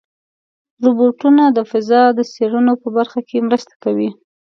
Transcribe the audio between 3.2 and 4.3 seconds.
کې مرسته کوي.